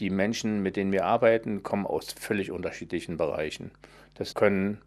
[0.00, 3.70] Die Menschen, mit denen wir arbeiten, kommen aus völlig unterschiedlichen Bereichen.
[4.14, 4.78] Das können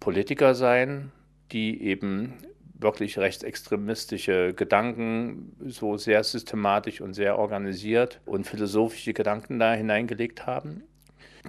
[0.00, 1.12] Politiker sein,
[1.52, 2.34] die eben
[2.74, 10.82] wirklich rechtsextremistische Gedanken so sehr systematisch und sehr organisiert und philosophische Gedanken da hineingelegt haben.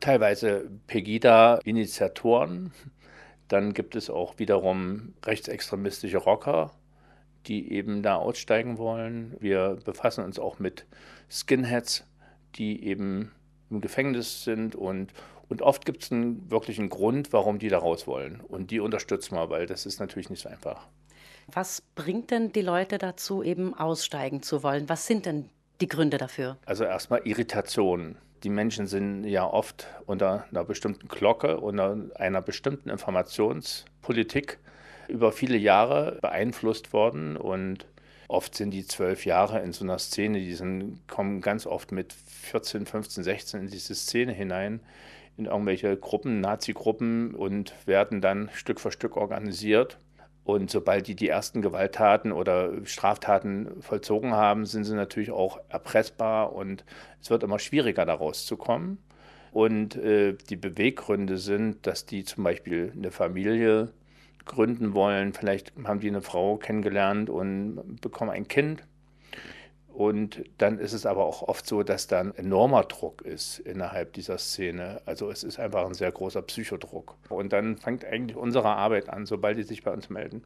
[0.00, 2.72] Teilweise Pegida-Initiatoren.
[3.48, 6.70] Dann gibt es auch wiederum rechtsextremistische Rocker,
[7.46, 9.34] die eben da aussteigen wollen.
[9.40, 10.86] Wir befassen uns auch mit
[11.28, 12.06] Skinheads,
[12.54, 13.32] die eben
[13.70, 15.12] im Gefängnis sind und,
[15.48, 18.40] und oft gibt es einen wirklichen Grund, warum die da raus wollen.
[18.40, 20.86] Und die unterstützen wir, weil das ist natürlich nicht so einfach.
[21.48, 24.88] Was bringt denn die Leute dazu, eben aussteigen zu wollen?
[24.88, 25.48] Was sind denn
[25.80, 26.56] die Gründe dafür?
[26.66, 28.16] Also erstmal Irritation.
[28.44, 34.58] Die Menschen sind ja oft unter einer bestimmten Glocke, unter einer bestimmten Informationspolitik
[35.08, 37.86] über viele Jahre beeinflusst worden und
[38.32, 42.14] Oft sind die zwölf Jahre in so einer Szene, die sind, kommen ganz oft mit
[42.14, 44.80] 14, 15, 16 in diese Szene hinein,
[45.36, 49.98] in irgendwelche Gruppen, Nazi-Gruppen und werden dann Stück für Stück organisiert.
[50.44, 56.54] Und sobald die die ersten Gewalttaten oder Straftaten vollzogen haben, sind sie natürlich auch erpressbar
[56.54, 56.86] und
[57.20, 58.96] es wird immer schwieriger, da rauszukommen.
[59.52, 63.92] Und äh, die Beweggründe sind, dass die zum Beispiel eine Familie
[64.44, 65.32] gründen wollen.
[65.32, 68.84] Vielleicht haben die eine Frau kennengelernt und bekommen ein Kind.
[69.92, 74.14] Und dann ist es aber auch oft so, dass da ein enormer Druck ist innerhalb
[74.14, 75.02] dieser Szene.
[75.04, 77.16] Also es ist einfach ein sehr großer Psychodruck.
[77.28, 80.44] Und dann fängt eigentlich unsere Arbeit an, sobald die sich bei uns melden.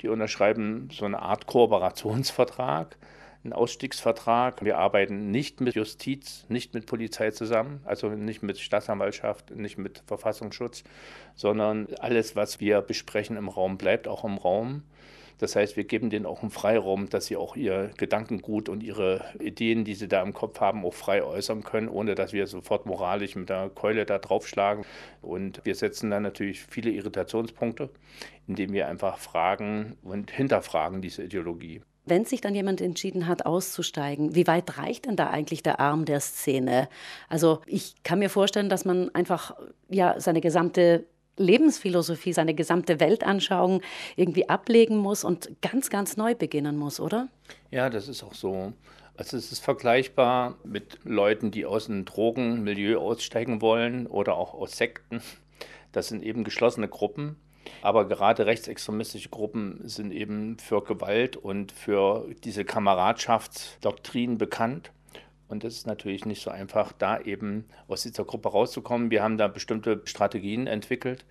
[0.00, 2.96] Die unterschreiben so eine Art Kooperationsvertrag
[3.42, 4.64] einen Ausstiegsvertrag.
[4.64, 10.02] Wir arbeiten nicht mit Justiz, nicht mit Polizei zusammen, also nicht mit Staatsanwaltschaft, nicht mit
[10.06, 10.84] Verfassungsschutz,
[11.34, 14.82] sondern alles, was wir besprechen im Raum, bleibt auch im Raum.
[15.40, 19.24] Das heißt, wir geben denen auch einen Freiraum, dass sie auch ihr Gedankengut und ihre
[19.40, 22.84] Ideen, die sie da im Kopf haben, auch frei äußern können, ohne dass wir sofort
[22.84, 24.84] moralisch mit der Keule da draufschlagen.
[25.22, 27.88] Und wir setzen dann natürlich viele Irritationspunkte,
[28.48, 31.80] indem wir einfach fragen und hinterfragen diese Ideologie.
[32.10, 36.04] Wenn sich dann jemand entschieden hat, auszusteigen, wie weit reicht denn da eigentlich der Arm
[36.04, 36.88] der Szene?
[37.28, 39.54] Also ich kann mir vorstellen, dass man einfach
[39.88, 41.06] ja seine gesamte
[41.36, 43.80] Lebensphilosophie, seine gesamte Weltanschauung
[44.16, 47.28] irgendwie ablegen muss und ganz, ganz neu beginnen muss, oder?
[47.70, 48.72] Ja, das ist auch so.
[49.16, 54.76] Also es ist vergleichbar mit Leuten, die aus einem Drogenmilieu aussteigen wollen oder auch aus
[54.76, 55.22] Sekten.
[55.92, 57.36] Das sind eben geschlossene Gruppen
[57.82, 64.92] aber gerade rechtsextremistische Gruppen sind eben für Gewalt und für diese Kameradschaftsdoktrin bekannt.
[65.48, 69.10] Und es ist natürlich nicht so einfach, da eben aus dieser Gruppe rauszukommen.
[69.10, 71.24] Wir haben da bestimmte Strategien entwickelt,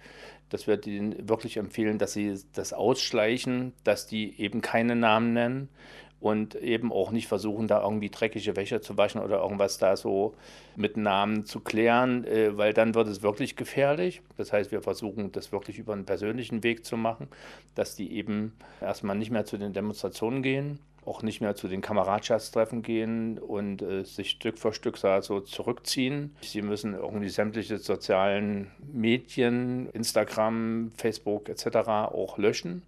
[0.49, 5.69] dass wir denen wirklich empfehlen, dass sie das ausschleichen, dass die eben keine Namen nennen
[6.19, 10.35] und eben auch nicht versuchen, da irgendwie dreckige Wäsche zu waschen oder irgendwas da so
[10.75, 14.21] mit Namen zu klären, äh, weil dann wird es wirklich gefährlich.
[14.37, 17.27] Das heißt, wir versuchen das wirklich über einen persönlichen Weg zu machen,
[17.75, 21.81] dass die eben erstmal nicht mehr zu den Demonstrationen gehen, auch nicht mehr zu den
[21.81, 26.35] Kameradschaftstreffen gehen und äh, sich Stück für Stück so zurückziehen.
[26.41, 31.77] Sie müssen irgendwie sämtliche sozialen Medien, Instagram, Facebook etc.
[31.87, 32.83] auch löschen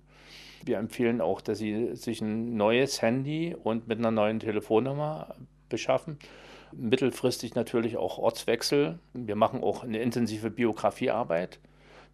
[0.65, 5.35] wir empfehlen auch, dass Sie sich ein neues Handy und mit einer neuen Telefonnummer
[5.69, 6.17] beschaffen.
[6.71, 8.99] Mittelfristig natürlich auch Ortswechsel.
[9.13, 11.59] Wir machen auch eine intensive Biografiearbeit.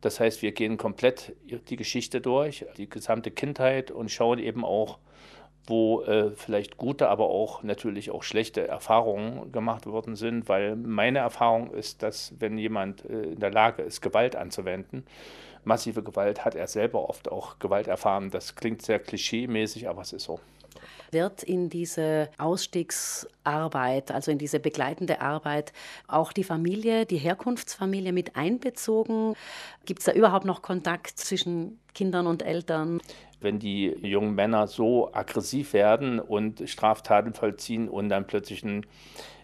[0.01, 1.35] Das heißt, wir gehen komplett
[1.69, 4.99] die Geschichte durch, die gesamte Kindheit und schauen eben auch,
[5.65, 11.19] wo äh, vielleicht gute, aber auch natürlich auch schlechte Erfahrungen gemacht worden sind, weil meine
[11.19, 15.03] Erfahrung ist, dass wenn jemand äh, in der Lage ist, Gewalt anzuwenden,
[15.67, 18.31] massive Gewalt, hat er selber oft auch Gewalt erfahren.
[18.31, 20.39] Das klingt sehr klischee-mäßig, aber es ist so.
[21.11, 25.71] Wird in diese Ausstiegsarbeit, also in diese begleitende Arbeit,
[26.07, 29.35] auch die Familie, die Herkunftsfamilie mit einbezogen?
[29.85, 32.99] Gibt es da überhaupt noch Kontakt zwischen Kindern und Eltern?
[33.39, 38.85] wenn die jungen Männer so aggressiv werden und Straftaten vollziehen und dann plötzlich ein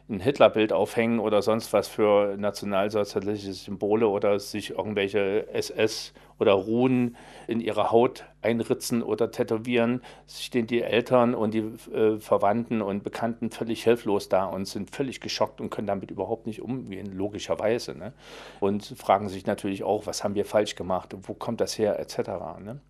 [0.09, 7.15] ein Hitlerbild aufhängen oder sonst was für nationalsozialistische Symbole oder sich irgendwelche SS oder Runen
[7.47, 11.59] in ihre Haut einritzen oder tätowieren, stehen die Eltern und die
[11.93, 16.47] äh, Verwandten und Bekannten völlig hilflos da und sind völlig geschockt und können damit überhaupt
[16.47, 17.97] nicht umgehen, logischerweise.
[17.97, 18.11] Ne?
[18.59, 22.17] Und fragen sich natürlich auch, was haben wir falsch gemacht, wo kommt das her, etc.
[22.59, 22.81] Ne?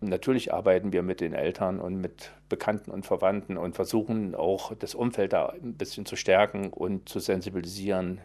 [0.00, 4.94] Natürlich arbeiten wir mit den Eltern und mit Bekannten und Verwandten und versuchen auch das
[4.94, 8.20] Umfeld da ein bisschen zu stärken und zu sensibilisieren.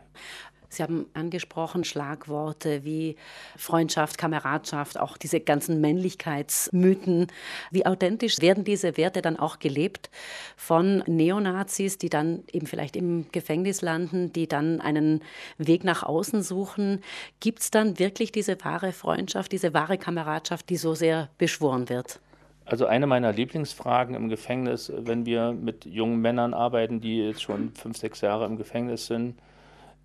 [0.76, 3.16] Sie haben angesprochen Schlagworte wie
[3.56, 7.28] Freundschaft, Kameradschaft, auch diese ganzen Männlichkeitsmythen.
[7.72, 10.10] Wie authentisch werden diese Werte dann auch gelebt
[10.58, 15.22] von Neonazis, die dann eben vielleicht im Gefängnis landen, die dann einen
[15.58, 17.02] Weg nach außen suchen?
[17.40, 22.20] Gibt es dann wirklich diese wahre Freundschaft, diese wahre Kameradschaft, die so sehr beschworen wird?
[22.66, 27.72] Also eine meiner Lieblingsfragen im Gefängnis, wenn wir mit jungen Männern arbeiten, die jetzt schon
[27.76, 29.36] fünf, sechs Jahre im Gefängnis sind,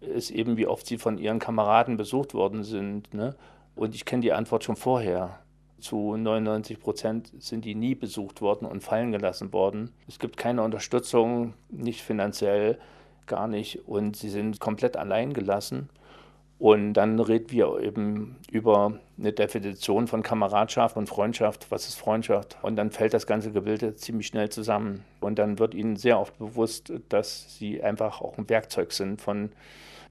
[0.00, 3.12] ist eben, wie oft sie von ihren Kameraden besucht worden sind.
[3.14, 3.34] Ne?
[3.74, 5.38] Und ich kenne die Antwort schon vorher.
[5.78, 9.90] Zu 99 Prozent sind die nie besucht worden und fallen gelassen worden.
[10.06, 12.78] Es gibt keine Unterstützung, nicht finanziell,
[13.26, 13.88] gar nicht.
[13.88, 15.88] Und sie sind komplett allein gelassen.
[16.60, 21.66] Und dann reden wir eben über eine Definition von Kameradschaft und Freundschaft.
[21.70, 22.58] Was ist Freundschaft?
[22.60, 25.02] Und dann fällt das ganze Gebilde ziemlich schnell zusammen.
[25.20, 29.52] Und dann wird ihnen sehr oft bewusst, dass sie einfach auch ein Werkzeug sind von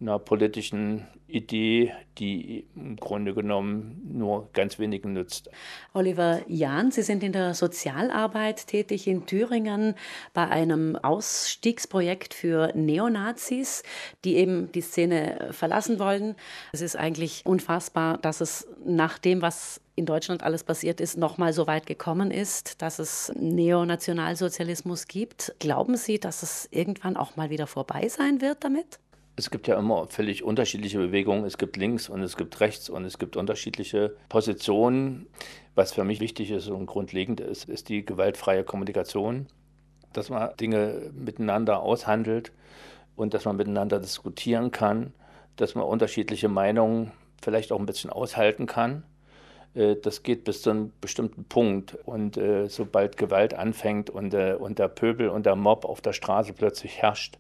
[0.02, 5.50] einer politischen Idee, die im Grunde genommen nur ganz wenigen nützt.
[5.94, 9.96] Oliver Jahn, Sie sind in der Sozialarbeit tätig in Thüringen
[10.34, 13.84] bei einem Ausstiegsprojekt für Neonazis,
[14.26, 16.36] die eben die Szene verlassen wollen.
[16.74, 21.38] Es ist eigentlich unfassbar, dass es nach dem, was in Deutschland alles passiert ist, noch
[21.38, 25.54] mal so weit gekommen ist, dass es Neonationalsozialismus gibt.
[25.60, 29.00] Glauben Sie, dass es irgendwann auch mal wieder vorbei sein wird damit?
[29.40, 31.46] Es gibt ja immer völlig unterschiedliche Bewegungen.
[31.46, 35.28] Es gibt links und es gibt rechts und es gibt unterschiedliche Positionen.
[35.76, 39.48] Was für mich wichtig ist und grundlegend ist, ist die gewaltfreie Kommunikation.
[40.12, 42.52] Dass man Dinge miteinander aushandelt
[43.16, 45.14] und dass man miteinander diskutieren kann,
[45.56, 49.04] dass man unterschiedliche Meinungen vielleicht auch ein bisschen aushalten kann.
[49.74, 51.98] Äh, das geht bis zu einem bestimmten Punkt.
[52.06, 56.52] Und äh, sobald Gewalt anfängt äh, und der Pöbel und der Mob auf der Straße
[56.52, 57.38] plötzlich herrscht,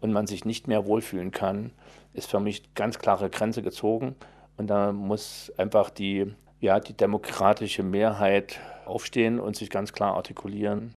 [0.00, 1.72] und man sich nicht mehr wohlfühlen kann,
[2.12, 4.16] ist für mich ganz klare Grenze gezogen.
[4.56, 10.86] Und da muss einfach die, ja, die demokratische Mehrheit aufstehen und sich ganz klar artikulieren.